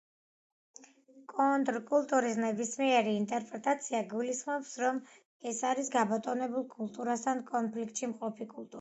[1.33, 5.01] კონტრკულტურის ნებისმიერი ინტერპრეტაცია გულისხმობს, რომ
[5.53, 8.69] ეს არის გაბატონებულ კულტურასთან კონფლიქტში მყოფი კულტურა.